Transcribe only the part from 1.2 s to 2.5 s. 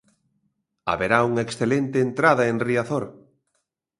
unha excelente entrada